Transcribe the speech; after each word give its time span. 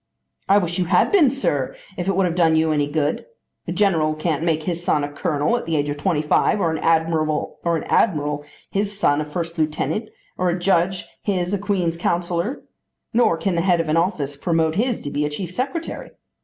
"I 0.49 0.57
wish 0.57 0.79
you 0.79 0.85
had 0.85 1.11
been, 1.11 1.29
sir, 1.29 1.75
if 1.95 2.07
it 2.07 2.15
would 2.15 2.25
have 2.25 2.33
done 2.33 2.55
you 2.55 2.71
any 2.71 2.87
good. 2.87 3.27
A 3.67 3.71
general 3.71 4.15
can't 4.15 4.41
make 4.43 4.63
his 4.63 4.83
son 4.83 5.03
a 5.03 5.11
colonel 5.11 5.55
at 5.57 5.67
the 5.67 5.75
age 5.77 5.89
of 5.91 5.97
twenty 5.97 6.23
five, 6.23 6.59
or 6.59 6.71
an 6.75 6.79
admiral 6.79 8.43
his 8.71 8.97
son 8.97 9.21
a 9.21 9.25
first 9.25 9.59
lieutenant, 9.59 10.09
or 10.39 10.49
a 10.49 10.57
judge 10.57 11.05
his 11.21 11.53
a 11.53 11.59
Queen's 11.59 11.97
Counsellor, 11.97 12.63
nor 13.13 13.37
can 13.37 13.53
the 13.53 13.61
head 13.61 13.79
of 13.79 13.89
an 13.89 13.95
office 13.95 14.35
promote 14.35 14.73
his 14.73 15.01
to 15.01 15.11
be 15.11 15.23
a 15.23 15.29
chief 15.29 15.51
secretary. 15.51 16.09